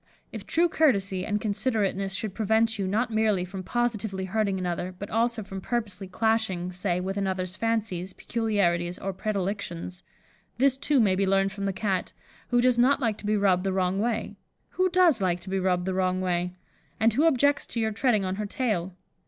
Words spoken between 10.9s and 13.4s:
may be learned from the Cat, who does not like to be